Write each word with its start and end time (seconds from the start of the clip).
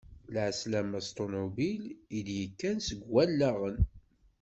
Lɛeslama 0.35 0.99
s 1.07 1.09
ṭunubil, 1.17 1.83
i 2.17 2.19
d-yekkan 2.27 2.77
s 2.87 2.89
Wallaɣen. 3.11 3.77